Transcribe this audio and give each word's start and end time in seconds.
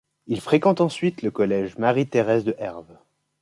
Il 0.25 0.41
fréquente 0.41 0.81
ensuite 0.81 1.21
le 1.21 1.29
collège 1.29 1.77
Marie-Thérèse 1.77 2.43
de 2.43 2.55
Herve. 2.57 2.97